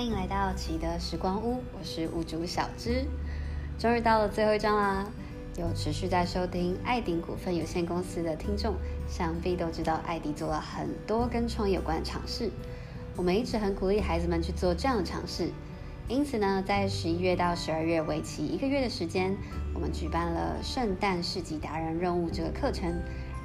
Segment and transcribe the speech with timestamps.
[0.00, 3.04] 欢迎来到奇德时光屋，我是屋主小芝。
[3.78, 5.06] 终于到了最后一章啦！
[5.58, 8.76] 有持续在收听爱迪股份有限公司的听众，
[9.06, 12.50] 想必都知道爱迪做了很多跟创业有关的尝试。
[13.14, 15.50] 我们一直很鼓励孩子们去做这样的尝试，
[16.08, 19.36] 因此呢，在十一月到十二月为期一个月的时间，
[19.74, 22.90] 我们举办了圣诞市集达人任务这个课程，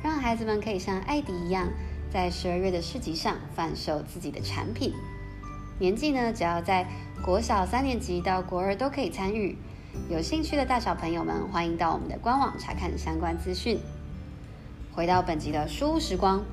[0.01, 1.67] 让孩子们可以像爱迪一样，
[2.09, 4.93] 在十二月的市集上贩售自己的产品。
[5.77, 6.87] 年纪呢，只要在
[7.21, 9.57] 国小三年级到国二都可以参与。
[10.09, 13.77] 有兴趣的大小朋友们，欢迎到我们的官网查看相关资讯。
[14.93, 16.45] 回到本集的书屋时光，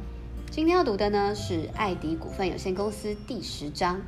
[0.51, 4.01] 今天要读的呢是爱迪股份有限公司第十章。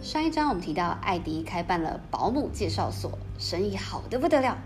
[0.00, 4.56] 上一章我们提到，爱迪开办了保姆介绍所，生意好得不得了，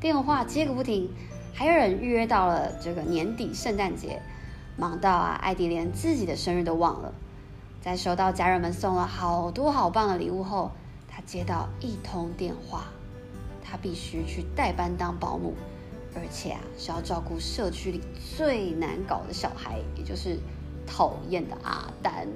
[0.00, 1.10] 电话接个不停，
[1.52, 4.22] 还有人预约到了这个年底圣诞节，
[4.78, 7.12] 忙到啊，爱迪连自己的生日都忘了。
[7.84, 10.70] 在收到家人们送了好多好棒的礼物后，
[11.06, 12.84] 他接到一通电话，
[13.62, 15.52] 他必须去代班当保姆，
[16.14, 18.00] 而且啊是要照顾社区里
[18.38, 20.38] 最难搞的小孩，也就是
[20.86, 22.26] 讨厌的阿丹。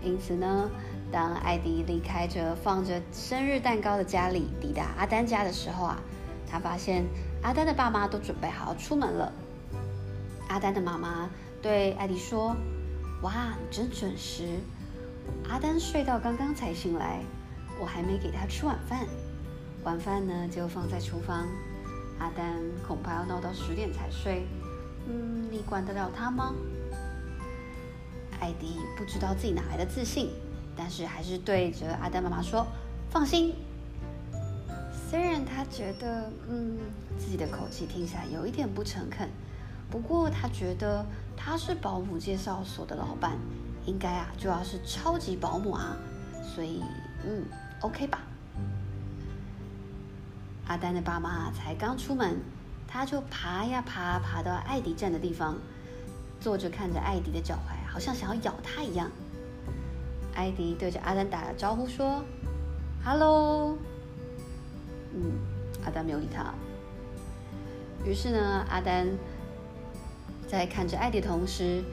[0.00, 0.70] 因此呢，
[1.10, 6.00] 当艾迪离开着放着生日蛋糕的家里，抵达阿丹家的时候啊，
[6.48, 7.04] 他发现
[7.42, 9.32] 阿丹的爸妈都准备好要出门了。
[10.46, 11.28] 阿丹的妈妈
[11.60, 12.54] 对艾迪说。
[13.22, 14.60] 哇，你真准时！
[15.48, 17.20] 阿丹睡到刚刚才醒来，
[17.80, 19.06] 我还没给他吃晚饭。
[19.82, 21.46] 晚饭呢，就放在厨房。
[22.20, 22.54] 阿丹
[22.86, 24.46] 恐怕要闹到十点才睡。
[25.08, 26.54] 嗯，你管得了他吗？
[28.40, 30.30] 艾迪不知道自己哪来的自信，
[30.76, 32.64] 但是还是对着阿丹妈妈说
[33.10, 33.52] ：“放心。”
[35.10, 36.78] 虽然他觉得，嗯，
[37.18, 39.28] 自己的口气听起来有一点不诚恳。
[39.90, 41.04] 不过他觉得
[41.40, 43.38] 他是保姆介绍所的老板，
[43.86, 45.96] 应该啊就要是超级保姆啊，
[46.42, 46.82] 所以
[47.24, 47.44] 嗯
[47.80, 48.18] ，OK 吧。
[50.66, 52.36] 阿丹的爸妈才刚出门，
[52.86, 55.56] 他就爬呀爬，爬到艾迪站的地方，
[56.40, 59.10] 坐着看着艾迪的脚踝，好像想要咬他一样。
[60.34, 62.22] 艾迪对着阿丹打了招呼说
[63.02, 63.78] ：“Hello。”
[65.14, 65.32] 嗯，
[65.84, 66.52] 阿丹没有理他。
[68.04, 69.08] 于是呢，阿丹。
[70.48, 71.84] 在看着艾迪的同时，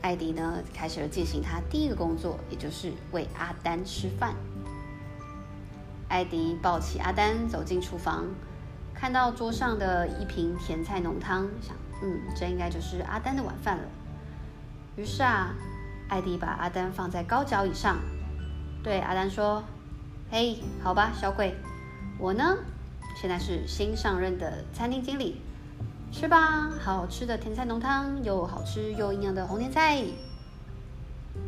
[0.00, 4.34] 艾迪呢开始了进行他第一个工作，也就是喂阿丹吃饭。
[6.08, 8.26] 艾迪抱起阿丹走进厨房，
[8.94, 13.82] 看到桌上的一瓶甜菜浓汤，想：嗯，这应该就是阿丹的晚饭了。
[14.94, 15.52] 于是啊，
[16.08, 17.98] 艾迪把阿丹放在高脚椅上，
[18.84, 19.64] 对阿丹说
[20.30, 21.52] ：“嘿，好吧，小鬼，
[22.16, 22.58] 我呢
[23.16, 25.40] 现在是新上任的餐厅经理。”
[26.16, 30.00] 吃吧，好吃的甜菜浓汤，又好吃又营养的红甜菜。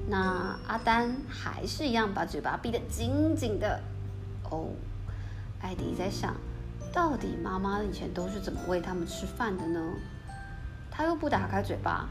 [0.09, 3.81] 那阿丹还是一样把嘴巴闭得紧紧的。
[4.51, 4.71] 哦，
[5.63, 6.35] 艾迪在想，
[6.93, 9.81] 到底妈妈以前都是怎么喂他们吃饭的呢？
[10.91, 12.09] 他又不打开嘴巴。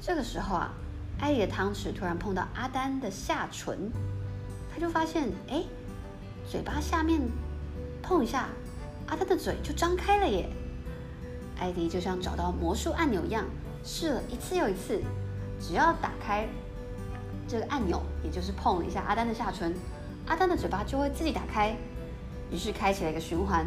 [0.00, 0.72] 这个时候啊，
[1.20, 3.92] 艾迪的汤匙突然碰到阿丹的下唇，
[4.74, 5.62] 他就发现，哎，
[6.50, 7.20] 嘴巴下面
[8.02, 8.48] 碰一下，
[9.06, 10.50] 阿丹的嘴就张开了耶。
[11.60, 13.44] 艾迪就像找到魔术按钮一样，
[13.84, 15.00] 试了一次又一次，
[15.60, 16.48] 只要打开
[17.46, 19.74] 这个按钮，也就是碰了一下阿丹的下唇，
[20.26, 21.76] 阿丹的嘴巴就会自己打开。
[22.50, 23.66] 于是开启了一个循环：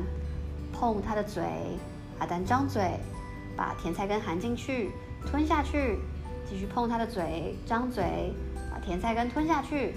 [0.73, 1.43] 碰他的嘴，
[2.19, 2.99] 阿丹张嘴，
[3.55, 4.91] 把甜菜根含进去，
[5.25, 5.99] 吞下去，
[6.49, 8.33] 继续碰他的嘴，张嘴，
[8.71, 9.95] 把甜菜根吞下去。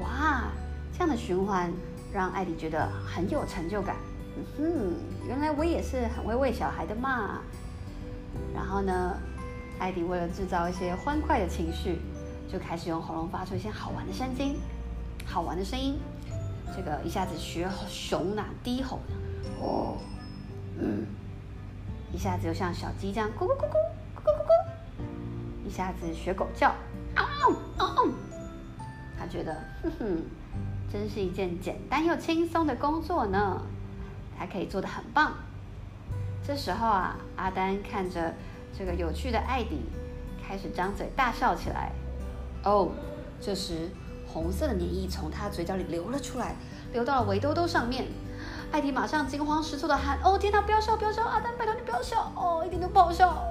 [0.00, 0.52] 哇，
[0.92, 1.72] 这样的循环
[2.12, 3.96] 让艾迪觉得很有成就感。
[4.58, 4.94] 嗯，
[5.26, 7.40] 原来我也是很会喂小孩的嘛。
[8.54, 9.16] 然后呢，
[9.78, 11.98] 艾迪为了制造一些欢快的情绪，
[12.50, 14.56] 就开始用喉咙发出一些好玩的声音，
[15.24, 15.98] 好玩的声音。
[16.76, 19.00] 这个一下子学熊呐低吼，
[19.60, 19.96] 哦，
[20.78, 21.06] 嗯，
[22.12, 23.72] 一下子又像小鸡这样咕咕咕咕
[24.14, 26.74] 咕咕咕咕，一下子学狗叫，
[27.16, 27.24] 嗷
[27.78, 28.08] 嗷嗷。
[29.18, 30.22] 他觉得，哼哼，
[30.92, 33.62] 真是一件简单又轻松的工作呢。
[34.38, 35.32] 还可以做得很棒。
[36.46, 38.34] 这时候啊，阿丹看着
[38.78, 39.82] 这个有趣的艾迪，
[40.46, 41.92] 开始张嘴大笑起来。
[42.64, 42.90] 哦，
[43.40, 43.90] 这时
[44.26, 46.54] 红色的粘液从他嘴角里流了出来，
[46.92, 48.06] 流到了围兜兜上面。
[48.70, 51.24] 艾迪马上惊慌失措地喊：“哦，天哪，不要笑，不要笑！
[51.24, 52.30] 阿丹，拜托你不要笑！
[52.36, 53.42] 哦，一点都不好笑。”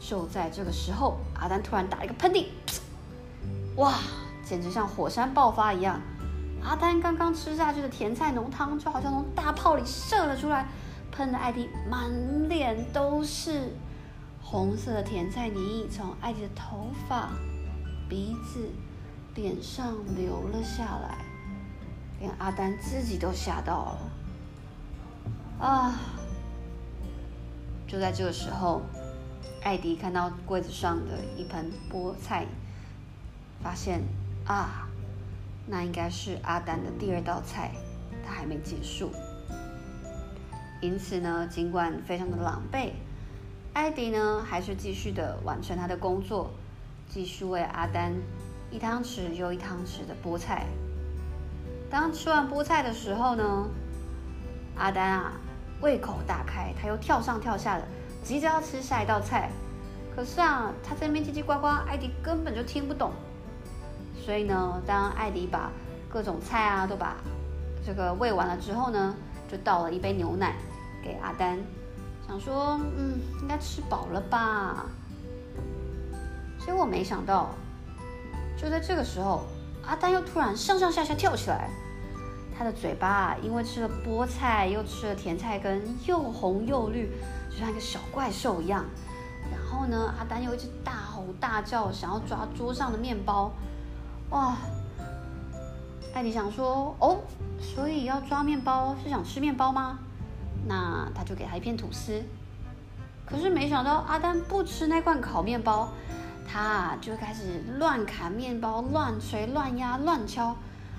[0.00, 2.46] 就在这个时候，阿丹突然打了一个喷嚏，
[3.76, 3.94] 哇，
[4.44, 6.00] 简直像火山爆发一样。
[6.64, 10.66] 阿丹刚刚吃下去的甜菜浓汤就好像从大炮里射了出来，
[11.10, 12.10] 喷得艾迪满
[12.48, 13.74] 脸都是
[14.42, 17.30] 红色的甜菜泥，从艾迪的头发、
[18.08, 18.70] 鼻子、
[19.34, 21.24] 脸上流了下来，
[22.20, 23.96] 连阿丹自己都吓到
[25.60, 25.66] 了。
[25.66, 25.94] 啊！
[27.86, 28.82] 就在这个时候，
[29.62, 32.46] 艾迪看到柜子上的一盆菠菜，
[33.62, 34.02] 发现
[34.46, 34.88] 啊，
[35.66, 37.70] 那应该是阿丹的第二道菜，
[38.26, 39.10] 他还没结束。
[40.80, 42.90] 因此呢，尽管非常的狼狈，
[43.72, 46.50] 艾迪呢还是继续的完成他的工作，
[47.08, 48.12] 继续为阿丹
[48.70, 50.66] 一汤匙又一汤匙的菠菜。
[51.88, 53.68] 当吃完菠菜的时候呢，
[54.76, 55.32] 阿丹啊
[55.80, 57.86] 胃口大开，他又跳上跳下的，
[58.24, 59.50] 急着要吃下一道菜。
[60.14, 63.12] 可是啊，他在那边叽叽呱呱，艾迪根本就听不懂。
[64.24, 65.70] 所以呢，当艾迪把
[66.08, 67.16] 各种菜啊都把
[67.84, 69.14] 这个喂完了之后呢，
[69.50, 70.54] 就倒了一杯牛奶。
[71.02, 71.58] 给阿丹，
[72.28, 74.86] 想说，嗯，应该吃饱了吧？
[76.64, 77.50] 结果没想到，
[78.56, 79.42] 就在这个时候，
[79.84, 81.68] 阿丹又突然上上下下跳起来，
[82.56, 87.10] 他的嘴巴因为吃了菠菜，又吃了甜菜根，又红又绿，
[87.50, 88.84] 就像一个小怪兽一样。
[89.50, 93.50] 然后呢，阿丹又一直大吼大叫，想要抓桌上的面包。
[94.32, 94.56] 哇！
[96.14, 97.20] 艾迪想说，哦，
[97.60, 99.98] 所以要抓面包是想吃面包吗？
[100.66, 102.22] 那他就给他一片吐司，
[103.26, 105.88] 可是没想到阿丹不吃那罐烤面包，
[106.46, 110.56] 他就开始乱砍面包、乱锤、乱压、乱敲，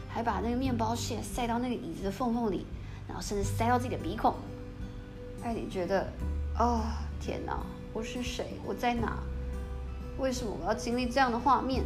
[0.07, 2.67] 还把那个面包屑塞到那个椅子的缝缝里，
[3.07, 4.35] 然后甚至塞到自己的鼻孔。
[5.43, 6.07] 艾迪觉得，
[6.59, 6.81] 哦，
[7.19, 7.57] 天哪，
[7.93, 8.59] 我是谁？
[8.65, 9.17] 我在哪？
[10.19, 11.83] 为什么我要经历这样的画面？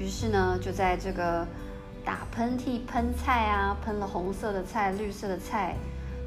[0.00, 1.46] 于是呢，就在这个。
[2.02, 5.76] 打喷嚏喷菜啊，喷了红色的菜、绿色的菜，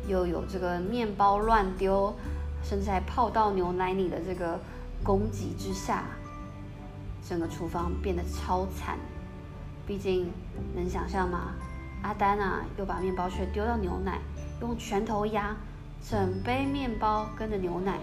[0.07, 2.13] 又有这个面包乱丢，
[2.63, 4.59] 甚至还泡到牛奶里的这个
[5.03, 6.03] 攻击之下，
[7.27, 8.99] 整个厨房变得超惨。
[9.87, 10.31] 毕竟
[10.75, 11.55] 能想象吗？
[12.03, 14.19] 阿丹啊，又把面包屑丢到牛奶，
[14.61, 15.55] 用拳头压，
[16.07, 17.97] 整杯面包跟着牛奶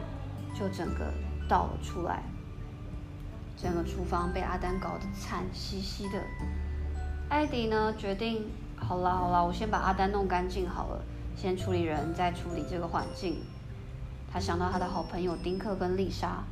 [0.59, 1.15] 就整个
[1.49, 2.25] 倒了出来，
[3.61, 6.23] 整个厨房被阿丹搞得惨兮兮的。
[7.29, 11.03] 艾迪呢，决定，好了好了，我先把阿丹弄干净好了，
[11.37, 13.43] 先处理人，再处理这个环境。
[14.33, 16.43] 他想到他的好朋友丁克跟丽莎，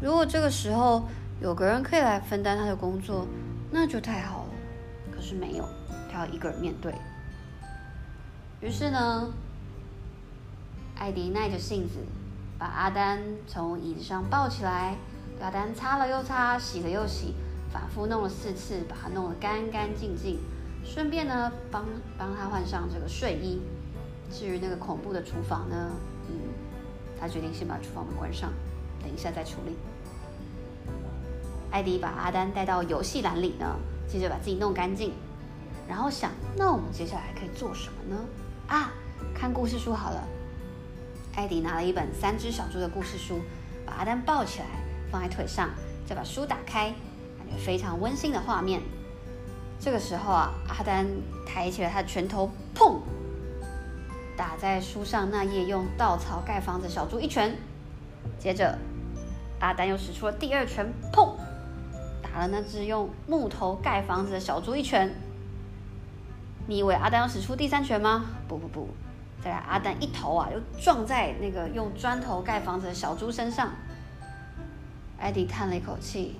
[0.00, 1.04] 如果这个时候
[1.40, 3.26] 有个人可以来分担他的工作，
[3.70, 4.50] 那就太好了。
[5.10, 5.66] 可是没有，
[6.12, 6.94] 他要一个人面对。
[8.60, 9.32] 于是呢，
[10.96, 12.00] 艾迪耐着性子
[12.58, 14.96] 把阿丹从椅子上抱起来，
[15.40, 17.34] 阿丹擦了又擦，洗了又洗。
[17.72, 20.38] 反复弄了四次，把它弄得干干净净，
[20.84, 21.84] 顺便呢帮
[22.16, 23.60] 帮他换上这个睡衣。
[24.30, 25.90] 至于那个恐怖的厨房呢，
[26.28, 26.36] 嗯，
[27.18, 28.52] 他决定先把厨房门关上，
[29.02, 29.76] 等一下再处理。
[31.72, 33.74] 艾迪把阿丹带到游戏栏里呢，
[34.06, 35.12] 接着把自己弄干净，
[35.88, 38.24] 然后想，那我们接下来可以做什么呢？
[38.68, 38.92] 啊，
[39.34, 40.22] 看故事书好了。
[41.34, 43.40] 艾迪拿了一本《三只小猪》的故事书，
[43.84, 44.66] 把阿丹抱起来
[45.14, 45.70] 放在腿上，
[46.04, 46.92] 再把书打开。
[47.38, 48.82] 感觉非常温馨的画面。
[49.78, 51.06] 这个时候啊，阿丹
[51.46, 52.96] 抬起了他的拳头，砰，
[54.36, 57.56] 打在书上那页用稻草盖房子的小猪一拳。
[58.40, 58.76] 接着，
[59.60, 61.34] 阿丹又使出了第二拳，砰，
[62.20, 65.14] 打了那只用木头盖房子的小猪一拳。
[66.66, 68.24] 你以为阿丹要使出第三拳吗？
[68.48, 68.88] 不不不，
[69.40, 73.70] 再来，阿丹一头啊，又撞在那个用砖头盖房子的小猪身上。
[75.18, 76.36] 艾迪叹了一口气。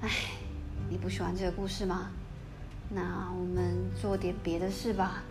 [0.00, 0.08] 哎，
[0.88, 2.10] 你不喜欢这个故事吗？
[2.90, 5.22] 那我们做点别的事吧。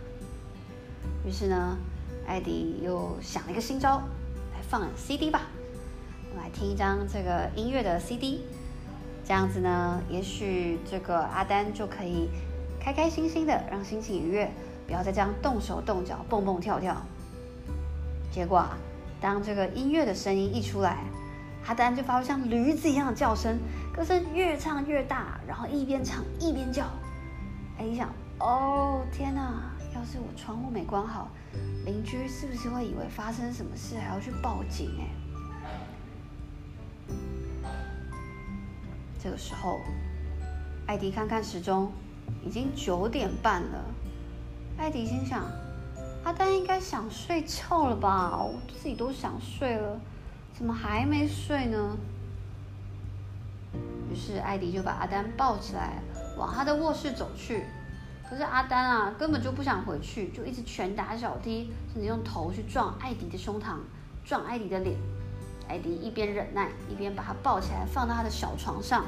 [1.26, 1.76] 于是呢，
[2.26, 4.02] 艾迪又想了一个新招，
[4.54, 5.48] 来放 CD 吧。
[6.30, 8.42] 我们来听一张这个音乐的 CD，
[9.24, 12.28] 这样子呢，也许这个阿丹就可以
[12.78, 14.50] 开开心心的，让心情愉悦，
[14.86, 16.96] 不要再这样动手动脚、蹦蹦跳跳。
[18.30, 18.76] 结果啊，
[19.20, 21.04] 当这个音乐的声音一出来，
[21.68, 23.58] 阿丹就发出像驴子一样的叫声。
[23.94, 26.86] 歌声越唱越大，然后一边唱一边叫。
[27.78, 28.08] 哎，你想，
[28.40, 29.64] 哦天哪！
[29.94, 31.28] 要是我窗户没关好，
[31.84, 34.90] 邻居是不是会以为发生什么事，还要去报警？
[34.98, 35.04] 哎，
[39.22, 39.78] 这个时候，
[40.86, 41.92] 艾迪看看时钟，
[42.42, 43.84] 已经九点半了。
[44.78, 45.44] 艾迪心想：
[46.24, 48.42] 阿丹应该想睡觉了吧？
[48.42, 50.00] 我自己都想睡了，
[50.58, 51.96] 怎么还没睡呢？
[54.10, 56.02] 于是艾迪就把阿丹抱起来，
[56.36, 57.62] 往他的卧室走去。
[58.28, 63.76] 可是阿丹啊，根本就不想回去，就一直拳打脚踢，甚至用头去撞艾迪的胸膛，
[64.24, 64.96] 撞艾迪的脸。
[65.68, 69.04] 艾迪一边忍耐，一边把他抱起来，放到他的小床上。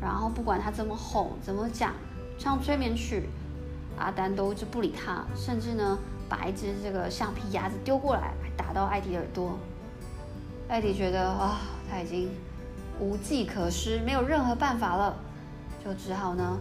[0.00, 1.92] 然后不管他怎么哄、怎么讲、
[2.38, 3.28] 唱催眠曲，
[3.98, 5.98] 阿丹都一直不理他，甚至呢
[6.30, 9.58] 把一只这个橡皮鸭子丢过来，打到艾迪耳朵。
[10.72, 11.60] 艾迪觉得啊，
[11.90, 12.30] 他已经
[12.98, 15.14] 无计可施，没有任何办法了，
[15.84, 16.58] 就只好呢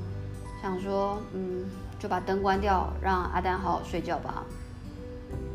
[0.62, 1.63] 想说，嗯，
[1.98, 4.44] 就把灯关掉，让阿丹好好睡觉吧。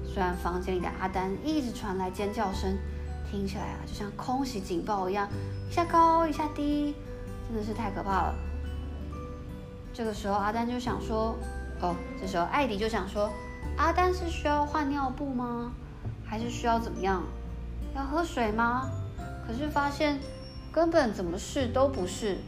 [0.07, 2.75] 虽然房间里的阿丹一直传来尖叫声，
[3.31, 5.29] 听起来啊就像空袭警报一样，
[5.69, 6.95] 一下高一下低。
[7.47, 8.35] 真的是太可怕了。
[9.93, 11.37] 这个时候，阿丹就想说
[11.83, 13.31] ：“哦，这时候艾迪就想说，
[13.77, 15.73] 阿丹是需要换尿布吗？
[16.25, 17.23] 还是需要怎么样？
[17.97, 18.91] 要喝水吗？”
[19.47, 20.19] 可是发现
[20.73, 22.39] 根本怎么试都不是。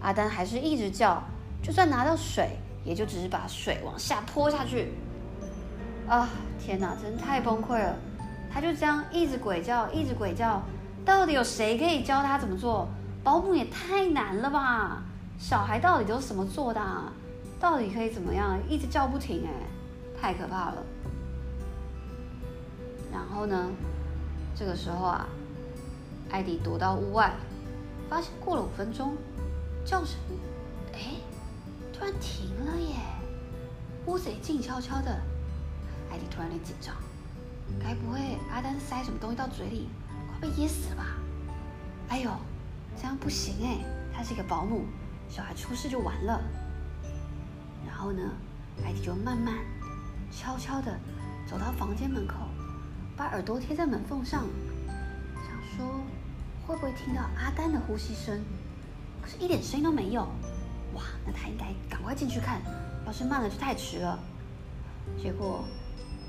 [0.00, 1.22] 阿丹还是一直叫，
[1.62, 4.92] 就算拿到水，也就只是把水往下泼下去。
[6.06, 6.28] 啊，
[6.60, 7.96] 天哪，真太崩溃了！
[8.52, 10.62] 他就这样一直鬼叫，一直鬼叫，
[11.04, 12.86] 到底有谁可以教他怎么做？
[13.22, 15.02] 保姆也太难了吧！
[15.38, 17.10] 小孩到底都是怎么做的啊？
[17.58, 18.58] 到底可以怎么样？
[18.68, 19.50] 一直叫不停哎，
[20.20, 20.82] 太可怕了。
[23.10, 23.70] 然后呢，
[24.54, 25.26] 这个时候啊，
[26.30, 27.32] 艾迪躲到屋外，
[28.08, 29.16] 发现过了五分钟，
[29.84, 30.16] 叫声
[30.92, 31.16] 哎，
[31.92, 32.94] 突然停了耶！
[34.06, 35.10] 屋子里静悄悄的，
[36.10, 36.94] 艾迪突然有点紧张，
[37.82, 39.88] 该不会阿丹塞什么东西到嘴里，
[40.30, 41.16] 快被噎死了吧？
[42.08, 42.30] 哎呦！
[42.96, 43.84] 这样不行哎，
[44.14, 44.84] 她是一个保姆，
[45.28, 46.40] 小孩出事就完了。
[47.84, 48.22] 然后呢，
[48.84, 49.52] 艾迪就慢慢、
[50.30, 50.96] 悄悄的
[51.44, 52.43] 走到房间门口，
[53.16, 54.44] 把耳朵贴在门缝上，
[55.36, 56.00] 想说
[56.66, 58.42] 会不会听到阿丹的呼吸声？
[59.22, 60.22] 可是，一点声音都没有。
[60.94, 62.60] 哇，那他应该赶快进去看，
[63.06, 64.18] 要是慢了就太迟了。
[65.16, 65.64] 结果，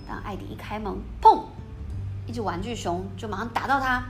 [0.08, 1.46] 当艾迪一开门，砰！
[2.28, 4.04] 一只玩具熊就马上打到他。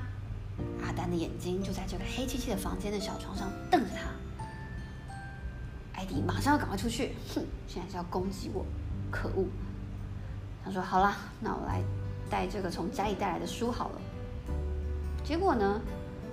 [0.83, 4.07] 阿丹的眼睛就在这个黑漆漆的房间的小床上瞪着他。
[5.99, 8.65] 艾迪马上要赶快出去，哼，现在是要攻击我，
[9.09, 9.47] 可恶！
[10.63, 11.81] 他说：“好了，那我来
[12.35, 14.01] 带这个从家里带来的书好了。”
[15.23, 15.79] 结果呢，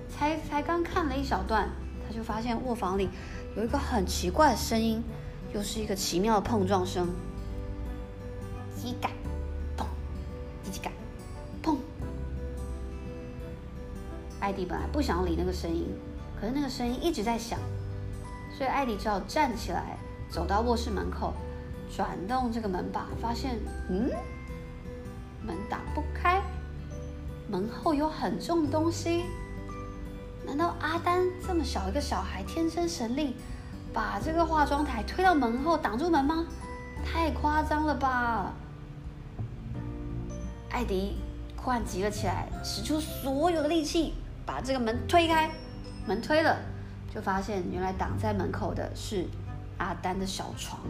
[0.09, 1.69] 才才刚看了一小段，
[2.05, 3.09] 他就发现卧房里
[3.57, 5.01] 有一个很奇怪的声音，
[5.55, 7.09] 又是一个奇妙的碰撞声，
[8.75, 9.11] 机改，
[9.77, 9.85] 砰，
[10.69, 10.91] 机改。
[14.41, 15.87] 艾迪本来不想理那个声音，
[16.39, 17.61] 可是那个声音一直在响，
[18.59, 19.97] 所以艾迪只好站起来，
[20.29, 21.33] 走到卧室门口，
[21.97, 24.11] 转动这个门把，发现，嗯，
[25.47, 26.41] 门打不开，
[27.49, 29.25] 门后有很重的东西。
[30.45, 33.37] 难道阿丹这么小一个小孩，天生神力，
[33.93, 36.47] 把这个化妆台推到门后挡住门吗？
[37.05, 38.53] 太夸张了吧！
[40.71, 41.19] 艾迪
[41.57, 44.15] 忽然急了起来，使出所有的力气。
[44.45, 45.49] 把这个门推开，
[46.05, 46.59] 门推了，
[47.15, 49.25] 就发现原来挡在门口的是
[49.79, 50.81] 阿丹的小床。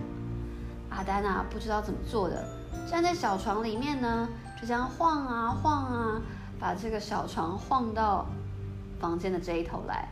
[0.89, 2.43] 阿丹啊，不知道怎么做的，
[2.91, 4.27] 站在小床里面呢，
[4.63, 6.23] 就这样晃啊晃啊，
[6.61, 8.25] 把这个小床晃到
[9.01, 10.09] 房间的这一头来。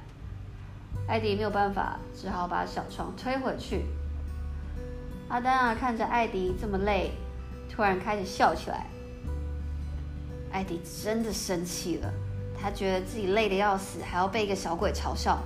[1.06, 3.84] 艾迪没有办法，只好把小床推回去。
[5.28, 7.12] 阿丹啊，看着艾迪这么累，
[7.70, 8.88] 突然开始笑起来。
[10.50, 12.12] 艾迪真的生气了。
[12.60, 15.38] 他觉得自己累得要死，还要被一个小鬼嘲笑，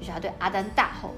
[0.00, 1.14] 于是他对阿丹大吼：“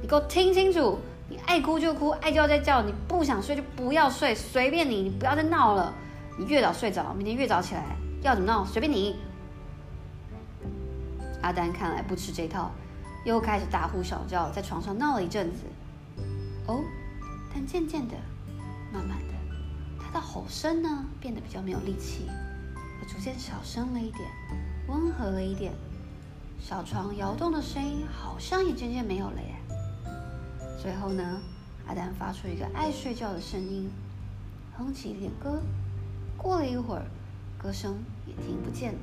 [0.00, 0.96] 你给我听清楚！
[1.28, 5.02] 你爱哭就哭，爱叫再叫，你不想睡就不要睡，随便你！
[5.02, 5.92] 你不要再闹了！
[6.38, 9.16] 你越早睡着，明天越早起来，要怎么闹随便你！”
[11.42, 12.70] 阿丹看来不吃这套，
[13.24, 15.60] 又开始大呼小叫，在床上闹了一阵子。
[16.66, 16.82] 哦，
[17.54, 18.14] 但渐渐的，
[18.92, 19.34] 慢慢的，
[20.00, 22.28] 他的吼声呢变得比较没有力气。
[23.08, 24.28] 逐渐小声了一点，
[24.88, 25.72] 温和了一点，
[26.58, 29.54] 小床摇动的声音好像也渐渐没有了耶。
[30.82, 31.40] 最后呢，
[31.86, 33.88] 阿丹发出一个爱睡觉的声音，
[34.76, 35.62] 哼起一点歌。
[36.36, 37.04] 过了一会儿，
[37.58, 38.98] 歌声也听不见了。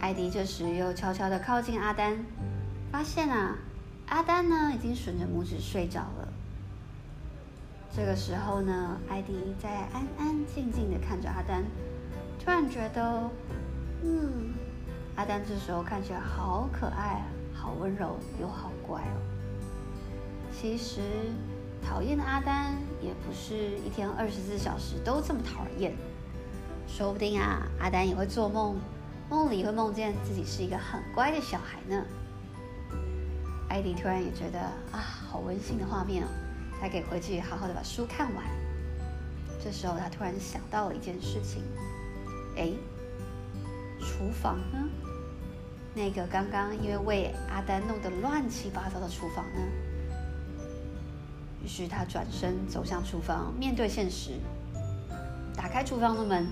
[0.00, 2.18] 艾迪这时又悄悄地靠近阿丹，
[2.90, 3.56] 发现啊，
[4.08, 6.28] 阿丹呢已经吮着拇指睡着了。
[7.94, 11.62] 这个时候呢，艾迪在安安静静的看着阿丹，
[12.42, 13.30] 突然觉得，
[14.02, 14.52] 嗯，
[15.14, 17.22] 阿丹这时候看起来好可爱，
[17.54, 19.16] 好温柔又好乖哦。
[20.50, 21.00] 其实，
[21.80, 25.92] 讨厌的阿丹也不是一天二十四小时都这么讨厌，
[26.86, 28.76] 说不定啊，阿丹也会做梦，
[29.28, 32.04] 梦里会梦见自己是一个很乖的小孩呢。
[33.68, 34.60] 艾迪突然也觉得
[34.92, 36.28] 啊，好温馨的画面哦。
[36.80, 38.44] 他可以回去好好的把书看完。
[39.62, 41.62] 这时候，他突然想到了一件事情：
[42.56, 42.72] 哎，
[44.00, 44.88] 厨房呢？
[45.94, 49.60] 那个刚刚因为为阿丹弄得乱七八糟的厨房呢？
[51.62, 54.32] 于是他转身走向厨房，面对现实，
[55.54, 56.48] 打开厨房的门，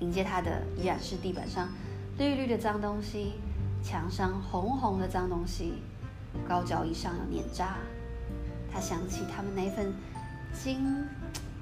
[0.00, 1.68] 迎接他的依然是地板上
[2.18, 3.32] 绿绿的脏东西，
[3.82, 5.74] 墙上红红的脏东西，
[6.48, 7.76] 高脚椅上有粘渣。
[8.72, 9.92] 他想起他们那份
[10.52, 11.06] 精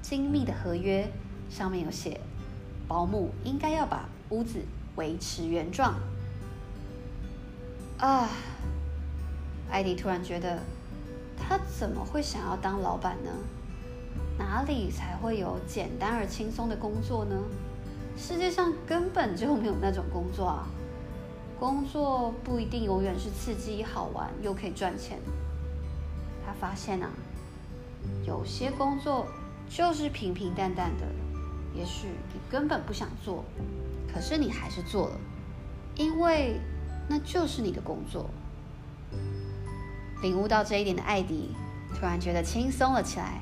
[0.01, 1.07] 精密的合约，
[1.49, 2.19] 上面有写，
[2.87, 4.59] 保姆应该要把屋子
[4.95, 5.95] 维持原状。
[7.97, 8.29] 啊！
[9.71, 10.59] 艾迪突然觉得，
[11.47, 13.29] 他怎么会想要当老板呢？
[14.37, 17.35] 哪里才会有简单而轻松的工作呢？
[18.17, 20.67] 世界上根本就没有那种工作啊！
[21.59, 25.19] 工作不一定永远是刺激、好玩又可以赚钱。
[26.45, 27.09] 他发现啊，
[28.25, 29.27] 有些工作
[29.69, 31.05] 就是平平淡淡的，
[31.73, 33.43] 也许你根本不想做，
[34.13, 35.17] 可是你还是做了，
[35.95, 36.59] 因为。
[37.05, 38.29] 那就是你的工作。
[40.23, 41.53] 领悟到这一点的艾迪，
[41.93, 43.41] 突然觉得轻松了起来。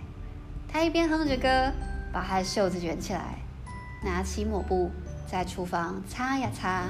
[0.67, 1.71] 他一边哼着歌，
[2.11, 3.37] 把他的袖子卷起来，
[4.03, 4.89] 拿起抹布，
[5.27, 6.87] 在厨房擦呀擦，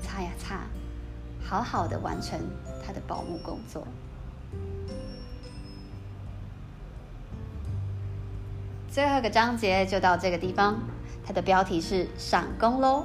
[0.00, 0.60] 擦呀擦，
[1.42, 2.38] 好好的完成
[2.86, 3.84] 他的保姆工作。
[8.88, 10.78] 最后一个章节就到这个地方，
[11.26, 13.04] 它的标题是“上工喽”。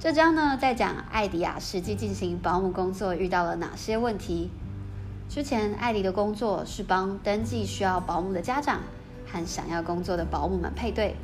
[0.00, 4.50] 这章呢，在讲艾迪亚实际进行保姆工作遇到了哪些问题。
[5.30, 8.80] 之前，艾迪的工作是帮登记需要保姆的家长
[9.24, 11.14] 和想要工作的保姆们配对，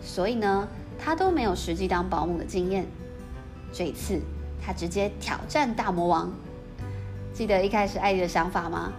[0.00, 0.66] 所以呢，
[0.98, 2.86] 他都没有实际当保姆的经验。
[3.70, 4.18] 这一次，
[4.64, 6.32] 他直接挑战大魔王。
[7.34, 8.94] 记得一开始艾迪的想法吗？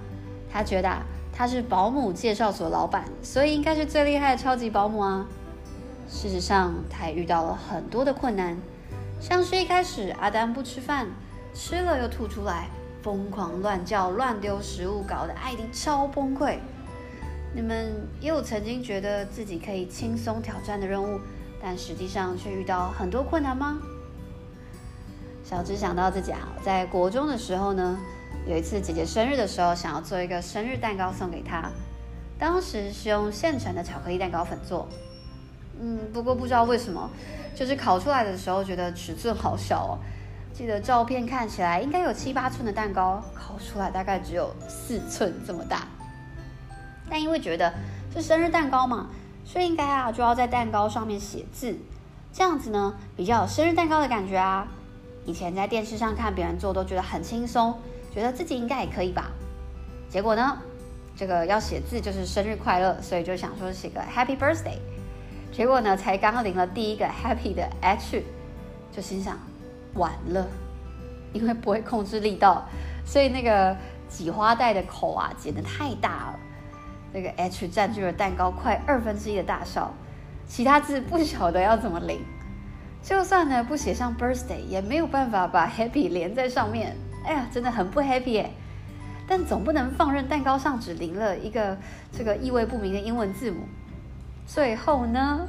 [0.48, 1.02] 他觉得啊，
[1.34, 5.26] 他是保姆介绍所老板，所以应该是最厉害的超级保姆啊。
[6.08, 8.56] 事实上，他也遇到了很多的困难。
[9.20, 11.08] 像是一开始阿丹不吃饭，
[11.52, 12.70] 吃了又吐出来，
[13.02, 16.58] 疯狂乱叫、乱丢食物，搞得艾迪超崩溃。
[17.54, 21.20] 你们也有曾经觉得自己可以轻松挑战的任务，
[21.62, 23.80] 但实际上却遇到很多困难吗？
[25.44, 27.98] 小芝想到自己啊，在国中的时候呢，
[28.48, 31.70] 有一次姐姐生日的时候，想要做一个生日蛋糕送给她，
[32.40, 34.88] 当时是用现成的巧克力蛋糕粉做。
[35.82, 37.10] 嗯，不过不知道为什么，
[37.54, 40.00] 就是烤出来的时候觉得尺寸好小哦。
[40.54, 45.88] 记得照片看起来应该有七八寸的蛋糕，烤出来大概只有四寸这么大。
[47.10, 47.74] 但因为觉得
[48.14, 49.10] 是生日蛋糕嘛，
[49.44, 51.78] 所以应该啊就要在蛋糕上面写字，
[52.32, 54.68] 这样子呢比较有生日蛋糕的感觉啊。
[55.26, 57.78] 以前在电视上看别人做都觉得很轻松，
[58.14, 59.32] 觉得自己应该也可以吧。
[60.10, 60.58] 结果呢，
[61.16, 64.78] 这个要写字就是生日快乐，所以就想说写个 Happy Birthday。
[65.52, 68.24] 结果呢，才刚淋了第一个 happy 的 H，
[68.92, 69.38] 就心想
[69.96, 70.48] 完了，
[71.34, 72.66] 因为不会控制力道，
[73.06, 73.76] 所以那个
[74.08, 76.40] 挤花袋的口啊剪得太大了，
[77.14, 79.94] 那个 H 占据了蛋糕快二分之一的大小，
[80.48, 82.20] 其他字不晓得要怎么淋，
[83.02, 88.52] 就算呢不写上 birthday，也没有办法把 happy 连在上面，哎呀，真的很不 happy 耶，
[89.28, 91.78] 但总不能放任蛋糕上只淋了一个
[92.12, 93.64] 这个意味不明的英文字母。
[94.46, 95.48] 最后呢，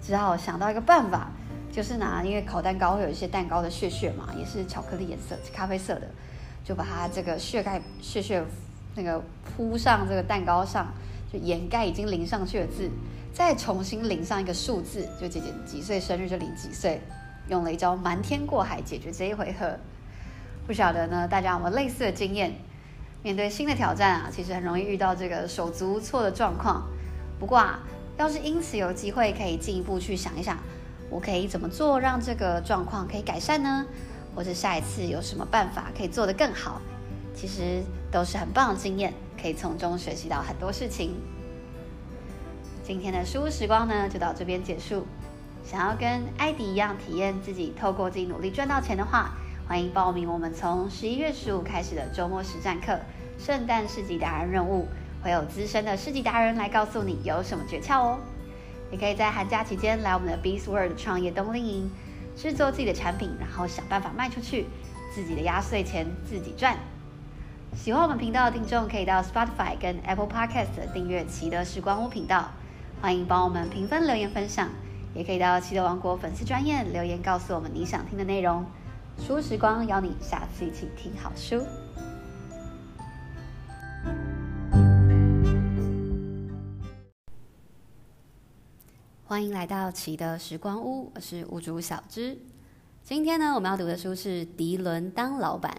[0.00, 1.30] 只好想到一个办法，
[1.72, 6.02] 就是拿，因为烤蛋糕会有一些蛋糕的屑屑嘛，也是巧克力颜色，咖啡色的，
[6.62, 8.44] 就把它这个屑盖屑屑
[8.94, 10.92] 那个铺上这个蛋糕上，
[11.32, 12.90] 就掩盖已经淋上去的字，
[13.32, 17.00] 再重新淋上一个数字，就姐姐几岁生日就淋几岁，
[17.48, 19.78] 用了一招瞒天过海解决这一回合。
[20.66, 22.52] 不晓得呢，大家有没有类似的经验？
[23.22, 26.86] 面对新的挑战啊，其实很容易遇到这个手足无措的状况。
[27.40, 27.80] 不过啊。
[28.18, 30.56] 要是因此有机会可以进一步去想一想，
[31.12, 33.84] 我可以怎么做让这个状况可以改善呢？
[34.34, 36.80] 或者下一次有什么办法可以做得更好？
[37.34, 41.14] 其实都是很棒的经验，可以从中学习到很多事情。
[42.82, 45.06] 今天的书屋时光呢，就到这边结束。
[45.62, 49.34] 想要跟艾迪一样体验自己透过自己努力赚到钱的话，
[49.68, 52.98] 欢迎报名我们从十一月十五开始的周末实战课——
[53.38, 54.88] 圣诞市集达人任务。
[55.22, 58.18] 会有资深的市集达人来告诉你有什么诀窍哦。
[58.92, 61.90] 也可以在寒假期间来我们的 Beast World 创业冬令营，
[62.36, 64.66] 制作自己的产品，然后想办法卖出去，
[65.12, 66.76] 自己的压岁钱自己赚。
[67.74, 72.50] 喜欢我们频道的听众可以到 Spotify 跟 Apple Podcast 订阅奇德时光屋频道，
[73.00, 74.68] 欢迎帮我们评分、留言、分享，
[75.14, 78.64] 也可以到奇德王国粉丝专页留言告诉我们你想听的内容。
[79.18, 81.64] 书时光邀你下次一起听好书。
[89.32, 92.36] 欢迎来到奇的时光屋，我是屋主小芝。
[93.02, 95.72] 今天呢，我们要读的书是《迪伦当老板》，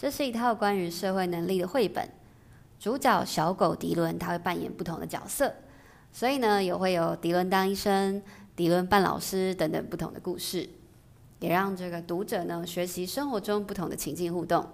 [0.00, 2.08] 这是一套关于社会能力的绘本。
[2.78, 5.52] 主角小狗迪伦，他会扮演不同的角色，
[6.12, 8.22] 所以呢，也会有迪伦当医生、
[8.54, 10.70] 迪伦扮老师等等不同的故事，
[11.40, 14.64] 也让这个读者呢学习生活中不同的情境互动。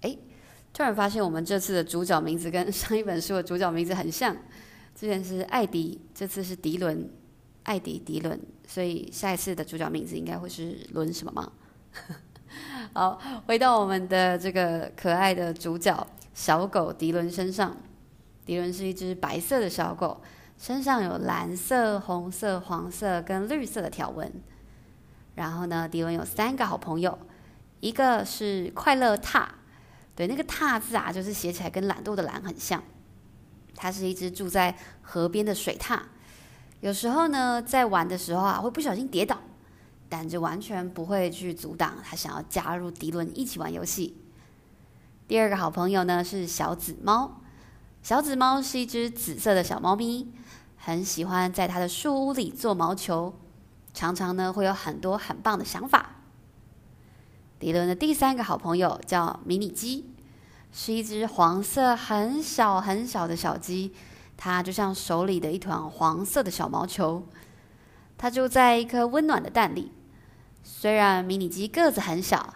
[0.00, 0.18] 诶，
[0.72, 4.34] 突然发现我们这次的主角名字跟上一本书的主角名字很像，
[4.94, 7.06] 之前是艾迪，这次是迪伦。
[7.66, 11.52] 艾迪·迪伦，所以下一次的主角名字应该会是伦什么吗？
[12.94, 17.76] 好，回到我们的这个可爱的主角小狗迪伦身上。
[18.44, 20.22] 迪伦是一只白色的小狗，
[20.56, 24.32] 身上有蓝色、红色、黄色跟绿色的条纹。
[25.34, 27.18] 然后呢，迪伦有三个好朋友，
[27.80, 29.44] 一个是快乐獭，
[30.14, 32.80] 对，那个獭字啊，就是写起来跟懒惰的懒很像。
[33.74, 36.00] 它是一只住在河边的水獭。
[36.86, 39.36] 有时候呢，在玩的时候啊，会不小心跌倒，
[40.08, 44.16] 但就完全不会去阻挡他想要加入迪伦一起玩游戏。
[45.26, 47.40] 第二个好朋友呢是小紫猫，
[48.04, 50.32] 小紫猫是一只紫色的小猫咪，
[50.76, 53.34] 很喜欢在它的树屋里做毛球，
[53.92, 56.10] 常常呢会有很多很棒的想法。
[57.58, 60.08] 迪伦的第三个好朋友叫迷你鸡，
[60.70, 63.92] 是一只黄色很小很小的小鸡。
[64.36, 67.26] 它就像手里的一团黄色的小毛球，
[68.18, 69.92] 它就在一颗温暖的蛋里。
[70.62, 72.54] 虽然迷你鸡个子很小，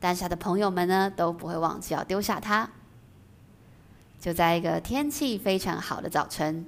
[0.00, 2.70] 但是它的朋友们呢都不会忘记要丢下它。
[4.18, 6.64] 就在一个天气非常好的早晨，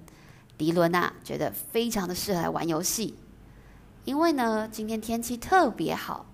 [0.59, 3.14] 迪伦啊觉得非常的适合来玩游戏，
[4.05, 6.27] 因为呢今天天气特别好，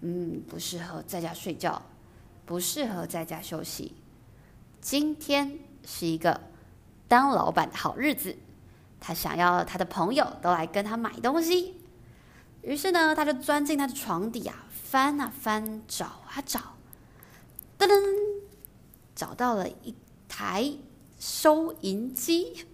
[0.00, 1.80] 嗯，不适合在家睡觉，
[2.44, 3.94] 不适合在家休息。
[4.80, 6.47] 今天是一个。
[7.08, 8.36] 当老板的好日子，
[9.00, 11.74] 他想要他的朋友都来跟他买东西。
[12.62, 16.60] 于是呢，他就钻进他的床底啊，翻啊翻，找啊找，
[17.78, 17.94] 噔噔，
[19.14, 19.94] 找到了一
[20.28, 20.74] 台
[21.18, 22.66] 收银机。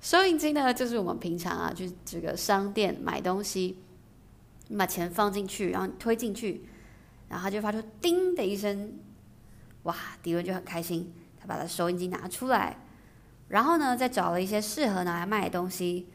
[0.00, 3.78] 收银机呢，就是我们平常啊去这个商店买东西，
[4.68, 6.66] 你把钱放进去，然后推进去，
[7.28, 8.98] 然后他就发出叮的一声。
[9.84, 12.76] 哇，迪伦就很开心，他把他收银机拿出来。
[13.50, 16.08] 然后呢，再找了一些适合拿来卖的东西，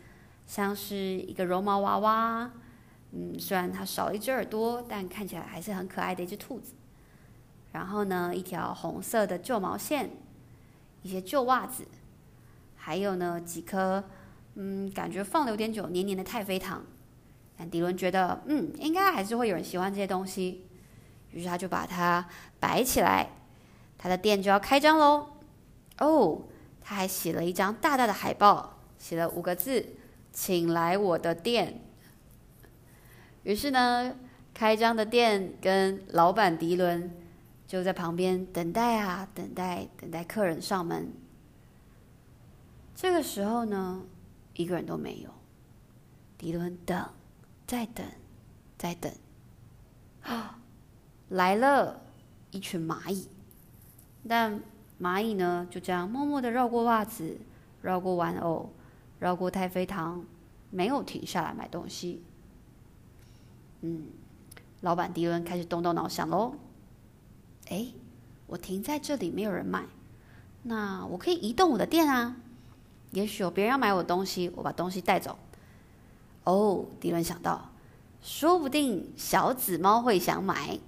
[0.48, 2.50] 像是一个绒毛娃娃，
[3.12, 6.74] 嗯，虽然它少了一只耳朵，但看起来还是很可爱的一只兔子。
[7.74, 10.12] 然后呢，一条红色的旧毛线，
[11.02, 11.86] 一些旧袜子，
[12.78, 14.02] 还有呢几颗，
[14.54, 16.84] 嗯，感觉放了有点久、黏黏的太妃糖。
[17.58, 20.66] 但迪伦觉得，嗯，应该还是会有人喜欢这些东西，
[21.32, 22.26] 于是他就把它
[22.62, 23.28] 摆起来，
[23.98, 25.28] 他的店就要开张喽。
[26.00, 26.42] 哦。
[26.88, 29.84] 他还写了一张大大的海报，写了五个字
[30.32, 31.82] ：“请来我的店。”
[33.42, 34.16] 于是呢，
[34.54, 37.12] 开张的店跟老板迪伦
[37.66, 41.12] 就在旁边等待啊，等待，等待客人上门。
[42.94, 44.04] 这个时候呢，
[44.54, 45.30] 一个人都没有。
[46.38, 47.10] 迪伦等，
[47.66, 48.06] 再等，
[48.78, 49.12] 再等，
[50.22, 50.60] 啊，
[51.30, 52.00] 来了
[52.52, 53.28] 一群蚂蚁，
[54.30, 54.62] 但。
[55.02, 57.38] 蚂蚁呢，就这样默默地绕过袜子，
[57.82, 58.70] 绕过玩偶，
[59.20, 60.24] 绕过太妃糖，
[60.70, 62.24] 没有停下来买东西。
[63.82, 64.08] 嗯，
[64.82, 66.56] 老板迪伦开始动动脑想喽。
[67.70, 67.88] 哎，
[68.48, 69.84] 我停在这里没有人买，
[70.64, 72.38] 那我可以移动我的店啊。
[73.12, 75.38] 也许有别人要买我东西，我把东西带走。
[76.46, 77.70] 哦，迪伦想到，
[78.22, 80.80] 说不定小紫猫会想买。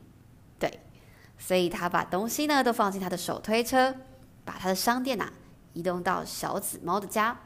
[1.37, 3.95] 所以他把东西呢都放进他的手推车，
[4.43, 5.31] 把他的商店呐、
[5.73, 7.39] 移动到小紫猫的家。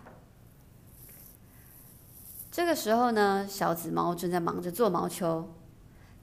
[2.51, 5.53] 这个时候呢，小紫猫正在忙着做毛球。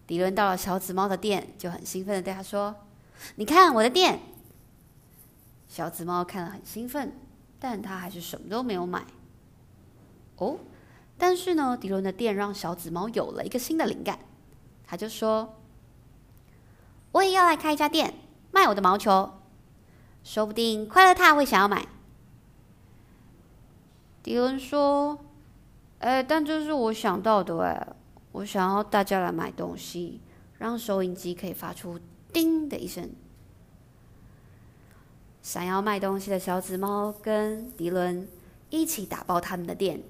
[0.06, 2.74] 迪伦到了小紫猫的店，就很兴奋的对他说
[3.36, 4.20] ：“你看我的店。”
[5.68, 7.12] 小紫猫看了很兴奋，
[7.58, 9.04] 但他还是什么都没有买。
[10.36, 10.58] 哦，
[11.18, 14.18] 但是呢，迪伦的店让小紫猫有了一个新的灵感，
[14.86, 15.57] 他就说。
[17.12, 18.14] 我也要来开一家店，
[18.52, 19.32] 卖我的毛球，
[20.22, 21.86] 说不定快乐獭会想要买。
[24.22, 25.18] 迪伦说
[26.00, 27.88] ：“哎，但这是我想到的哎，
[28.32, 30.20] 我想要大家来买东西，
[30.58, 31.98] 让收银机可以发出
[32.32, 33.10] 叮的一声。”
[35.40, 38.28] 想要卖东西的小紫猫跟迪伦
[38.68, 40.02] 一起打包他们的店，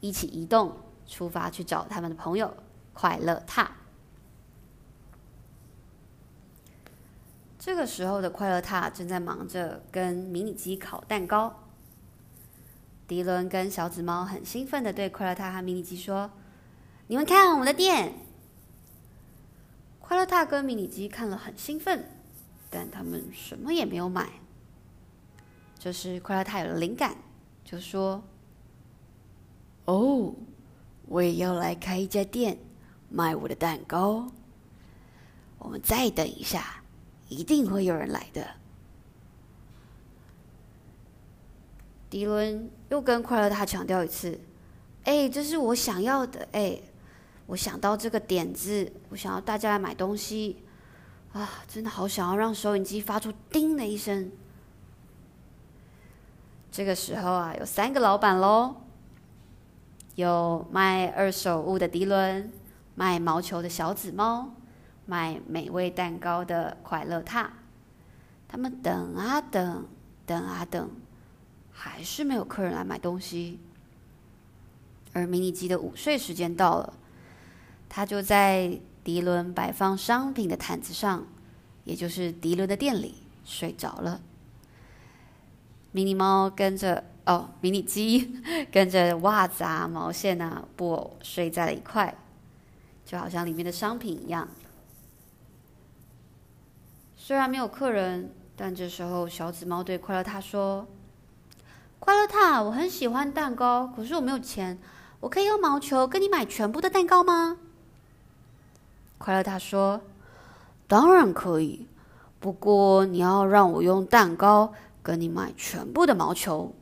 [0.00, 0.74] 一起移动，
[1.06, 2.52] 出发去找他们的朋友
[2.92, 3.68] 快乐獭。
[7.60, 11.54] 这个时候的快乐塔正在忙着跟迷你鸡烤蛋糕。
[13.06, 16.30] 迪伦跟小紫猫很兴奋的对快乐塔和迷你鸡说
[17.08, 18.14] ：“你们看我们的店。”
[20.00, 22.06] 快乐塔跟迷你鸡看了很兴奋，
[22.70, 24.30] 但他们什么也没有买。
[25.78, 27.14] 这时，快乐獭有了灵感，
[27.62, 28.22] 就说
[29.84, 30.34] ：“哦，
[31.08, 32.56] 我也要来开一家店，
[33.10, 34.32] 卖我的蛋糕。
[35.58, 36.79] 我们再等一下，
[37.30, 38.46] 一定会有人来的。”
[42.10, 44.38] 迪伦又跟快乐獭强调一次
[45.04, 46.46] ：“哎，这是我想要的。
[46.52, 46.78] 哎，
[47.46, 50.58] 我想到这个点子，我想要大家来买东西
[51.32, 54.30] 啊，真的好想要让收银机发出‘叮’的一声。”
[56.72, 58.74] 这个时候啊，有三个老板喽，
[60.16, 62.52] 有卖二手物的迪伦，
[62.94, 64.52] 卖毛球的小紫猫，
[65.10, 67.48] 卖美味蛋糕的快乐獭。
[68.46, 69.88] 他们等啊等，
[70.24, 70.88] 等啊等，
[71.72, 73.58] 还是没有客人来买东西。
[75.12, 76.94] 而迷你鸡的午睡时间到了，
[77.88, 81.26] 它就在迪伦摆放商品的毯子上，
[81.82, 84.20] 也就是迪伦的店里睡着了。
[85.90, 92.16] 迷你猫跟着哦，迷你鸡 跟着袜子啊、毛线啊、布偶睡在了一块，
[93.04, 94.48] 就好像里面的商品一样。
[97.30, 100.88] 虽然没有客人，但这时候小紫猫对快乐塔说
[102.00, 104.76] ：“快乐塔，我很喜欢蛋糕，可是我没有钱，
[105.20, 107.58] 我可以用毛球跟你买全部的蛋糕吗？”
[109.16, 110.00] 快乐塔说
[110.88, 111.86] ：“当然可以，
[112.40, 116.74] 不过你要让我用蛋糕。”跟你买全部的毛球。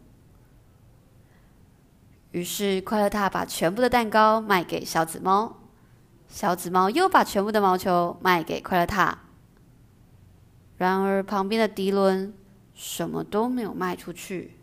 [2.31, 5.57] 于是快乐塔把全部的蛋糕卖给小紫猫，
[6.27, 9.19] 小紫猫又把全部的毛球卖给快乐塔。
[10.79, 12.33] 然而旁边的迪伦
[12.75, 14.57] 什么都没有卖出去。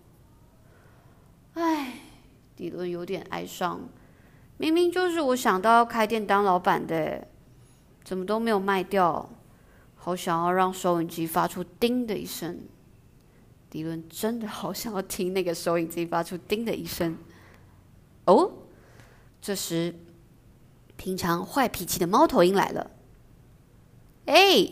[1.54, 2.00] 唉，
[2.56, 3.82] 迪伦有点哀伤，
[4.58, 7.28] 明明就是我想到要开店当老板的，
[8.04, 9.30] 怎么都没有卖掉？
[9.96, 12.62] 好想要让收音机发出“叮”的一声。
[13.70, 17.18] 迪伦真的好想要听那个收音机发出“叮”的一声。
[18.26, 18.52] 哦，
[19.42, 19.96] 这时，
[20.96, 22.92] 平常坏脾气的猫头鹰来了。
[24.28, 24.72] 哎，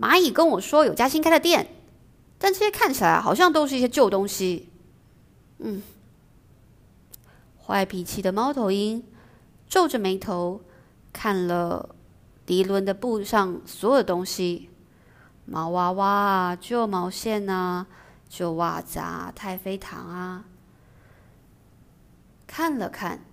[0.00, 1.68] 蚂蚁跟我说有家新开的店，
[2.38, 4.70] 但这些看起来好像都是一些旧东西。
[5.58, 5.82] 嗯，
[7.62, 9.04] 坏脾气的猫头鹰
[9.68, 10.62] 皱着眉头
[11.12, 11.94] 看了
[12.46, 14.70] 迪伦的布上所有东西。
[15.44, 17.86] 毛娃娃啊，旧毛线啊，
[18.28, 20.44] 旧袜子啊，太妃糖啊。
[22.46, 23.24] 看了看，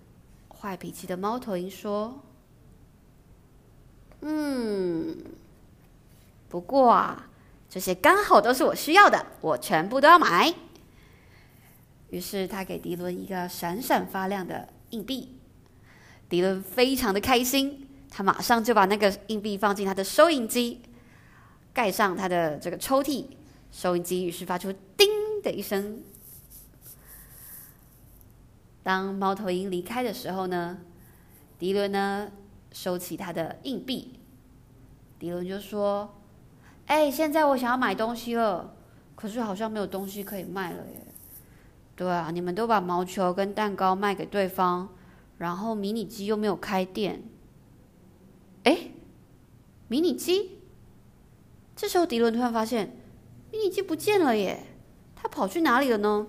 [0.48, 2.20] 坏脾气的猫头鹰说
[4.20, 5.16] ：“嗯，
[6.48, 7.28] 不过啊，
[7.68, 10.54] 这些刚好都是我需要的，我全部都要买。”
[12.10, 15.38] 于是他给迪伦一个闪闪发亮的硬币，
[16.28, 20.80] 迪伦非常的开心，他马上就把那个硬币放进他的收银机。
[21.74, 23.26] 盖上他的这个抽屉，
[23.70, 25.08] 收音机于是发出“叮”
[25.44, 26.02] 的一声。
[28.82, 30.78] 当猫头鹰离开的时候呢，
[31.58, 32.32] 迪伦呢
[32.72, 34.18] 收起他的硬币，
[35.18, 36.17] 迪伦就说
[36.88, 38.74] ：“哎，现在我想要买东西了，
[39.14, 41.06] 可是好像没有东西可以卖了耶。
[41.94, 44.88] 对啊，你们都把毛球跟蛋糕卖给对方，
[45.36, 47.22] 然后迷你鸡又没有开店。
[48.64, 48.90] 哎，
[49.88, 50.58] 迷你鸡。”
[51.76, 52.96] 这时候，迪伦突然发现
[53.52, 54.64] 迷你鸡不见了耶！
[55.14, 56.26] 它跑去哪里了呢？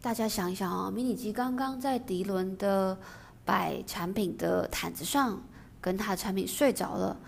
[0.00, 2.96] 大家想一想啊，迷你鸡刚刚在迪伦的
[3.44, 5.42] 摆产品的毯子上，
[5.80, 7.18] 跟他的产品睡着了。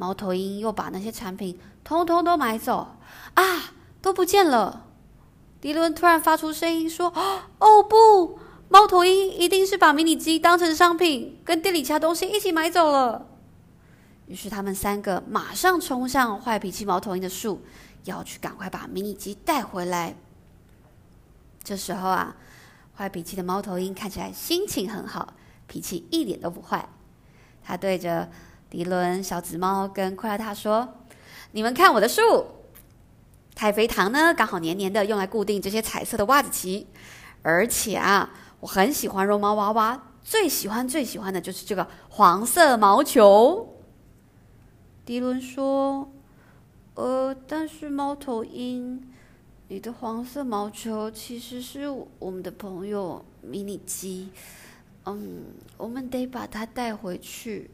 [0.00, 2.96] 猫头鹰又把那些产品通通都买走
[3.34, 4.86] 啊，都不见了！
[5.60, 7.12] 迪伦突然发出声音说
[7.60, 8.38] ：“哦不，
[8.70, 13.26] 猫头鹰一定是把迷你鸡当成商品，跟店里其他东西一起买走了。”
[14.26, 17.60] 于是他们三个马上冲向坏脾气猫头鹰的树，
[18.04, 20.16] 要去赶快把迷你鸡带回来。
[21.62, 22.34] 这时候啊，
[22.96, 25.34] 坏脾气的猫头鹰看起来心情很好，
[25.66, 26.88] 脾气一点都不坏。
[27.62, 28.30] 他对着
[28.70, 30.88] 迪伦、小紫猫跟快乐獭说
[31.50, 32.46] ：“你们看我的树，
[33.52, 36.86] 太妃糖呢，刚好黏黏的，用来固定这些彩色的袜子旗。
[37.42, 38.30] 而且啊，
[38.60, 43.76] 我很喜欢绒毛娃娃，最喜欢最喜欢的就是这个黄色毛球。”
[45.04, 46.08] 迪伦说
[46.94, 49.02] ：“呃，但是猫头鹰，
[49.66, 51.88] 你的黄色毛球其实是
[52.20, 54.28] 我们的朋友迷你鸡，
[55.06, 57.72] 嗯，我们得把它带回去。”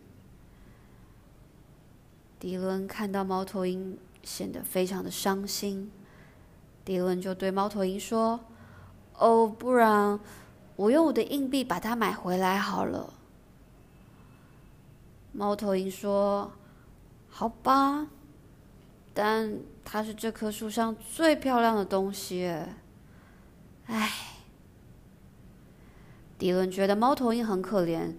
[2.46, 5.90] 迪伦看到猫头鹰显得非常的伤心，
[6.84, 8.38] 迪伦就对猫头鹰说
[9.18, 10.20] ：“哦，不然
[10.76, 13.12] 我用我的硬币把它买回来好了。”
[15.34, 16.52] 猫头鹰说
[17.28, 18.06] ：“好吧，
[19.12, 22.46] 但它是这棵树上最漂亮的东西。”
[23.86, 24.12] 哎，
[26.38, 28.14] 迪伦觉得猫头鹰很可怜。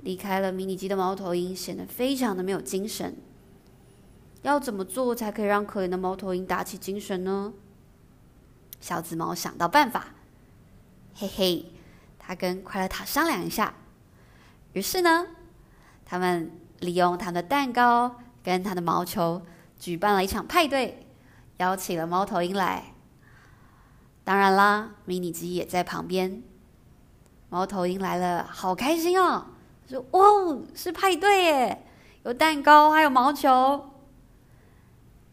[0.00, 3.14] 离开了迷你鸡的猫头鹰显得非常的没有精神。
[4.44, 7.54] 要怎么做才可以让可怜的猫头鹰打起精神呢？
[8.78, 10.08] 小紫猫想到办法，
[11.14, 11.72] 嘿嘿，
[12.18, 13.72] 他跟快乐塔商量一下。
[14.74, 15.28] 于是呢，
[16.04, 19.40] 他们利用他们的蛋糕跟他的毛球，
[19.78, 21.06] 举办了一场派对，
[21.56, 22.92] 邀请了猫头鹰来。
[24.24, 26.42] 当然啦，迷你鸡也在旁边。
[27.48, 29.46] 猫头鹰来了，好开心哦！
[29.88, 30.22] 说：“哇，
[30.74, 31.86] 是派对耶，
[32.24, 33.90] 有蛋糕，还有毛球。”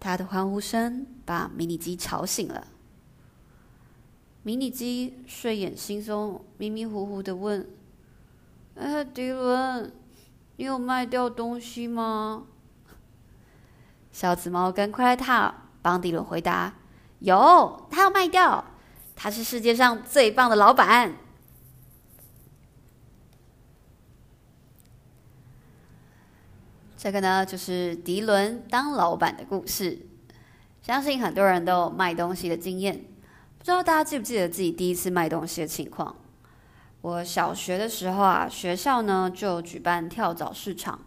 [0.02, 2.66] 他的欢呼声把迷你鸡吵醒了。
[4.42, 7.70] 迷你鸡睡眼惺忪、迷迷糊糊的问
[8.74, 9.94] ：“哎，迪伦，
[10.56, 12.46] 你有卖掉东西吗？”
[14.12, 16.74] 小紫猫跟快乐塔帮迪伦回答
[17.20, 18.66] ：“有，他要卖掉，
[19.16, 21.14] 他是世界上最棒的老板。”
[27.02, 29.98] 这个呢，就是迪伦当老板的故事。
[30.84, 32.96] 相信很多人都有卖东西的经验，
[33.58, 36.16] 不知道大家记不记得自己第一次卖东西的情况？
[37.02, 41.00] 我小学的时候啊，学校呢就举办跳蚤市场，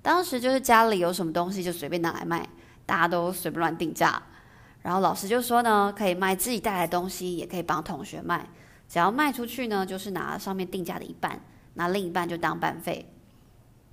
[0.00, 2.48] 当时就是家里有什么东西就随便拿来卖，
[2.86, 4.22] 大家都随便乱定价。
[4.80, 8.48] 然后老师就说呢，可以卖自己带来的东西，也可以帮同学卖，
[8.88, 11.38] 只要卖出去呢，就是拿上面定价的一半，
[11.74, 13.10] 拿另一半就当班费。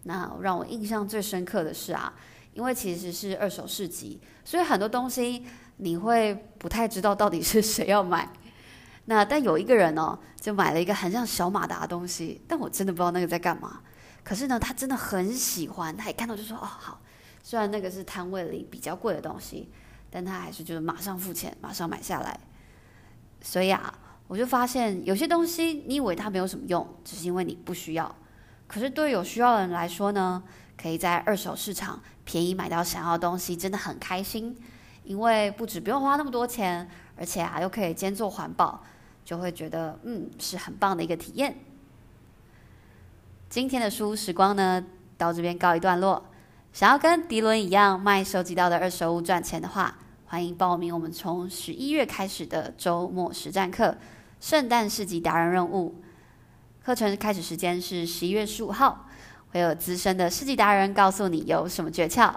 [0.03, 2.13] 那让我印象最深刻的是啊，
[2.53, 5.45] 因为其实是二手市集，所以很多东西
[5.77, 8.27] 你会不太知道到底是谁要买。
[9.05, 13.81] 那但有一个人哦，就买了一个很像小马达的东西，但我真的不知道那个在干嘛。
[14.23, 17.01] 可是呢，他真的很喜欢，他一看到就说：“哦，好。”
[17.43, 19.71] 虽然那个是摊位里比较贵的东西，
[20.11, 22.39] 但他还是就是马上付钱，马上买下来。
[23.41, 23.91] 所以啊，
[24.27, 28.15] 我就发现有些东西你以为它没有什么用，只是因为你不需要。
[28.71, 30.41] 可是对有需要的人来说呢，
[30.81, 34.55] 可以在二手市场便宜买到想要的东西，真的很开心。
[35.03, 38.81] 因为不止不用花那么多钱，而且啊又可以兼做环保，
[39.25, 41.57] 就会觉得嗯是很棒的一个体验。
[43.49, 44.81] 今天的书屋时光呢，
[45.17, 46.23] 到这边告一段落。
[46.71, 53.97] 想要跟迪伦一样卖收集到的二手物赚钱的话，欢迎报名我们从十一月开始的周末实战课——
[54.39, 55.95] 圣诞市集达人任务。
[56.83, 59.05] 课程开始时间是十一月十五号，
[59.51, 62.33] 会有资深的世纪达人告诉你有什么诀窍，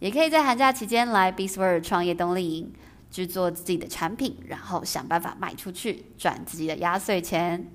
[0.00, 2.72] 也可以在寒假期间来 b e a s w o r d 创业冬令营，
[3.12, 7.70] 制作自己的产品，然后想办法卖出去，赚自己的压岁钱。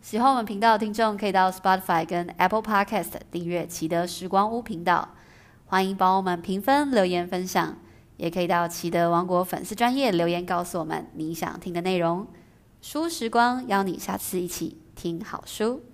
[0.00, 5.10] 喜欢我们频道的听众，可以到 Spotify 跟 Apple Podcast 订阅奇德时光屋频道，
[5.66, 7.76] 欢迎帮我们评分、留言、分享，
[8.16, 12.26] 也可以到奇德王国粉丝专页留言告诉我们你想听的内容。
[12.80, 15.93] 书时光邀你下次一起听好书。